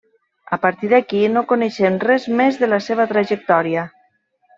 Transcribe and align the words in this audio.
A 0.55 0.57
partir 0.61 0.87
d'aquí, 0.93 1.19
no 1.33 1.43
coneixem 1.51 1.99
res 2.05 2.25
més 2.39 2.57
de 2.63 2.71
la 2.73 2.81
seva 2.87 3.07
trajectòria. 3.13 3.85